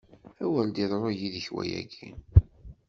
A 0.43 0.45
wer 0.51 0.67
d-iḍru 0.75 1.11
yid-k 1.19 1.47
wayagi! 1.53 2.09